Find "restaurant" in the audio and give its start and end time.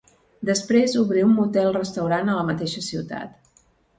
1.77-2.33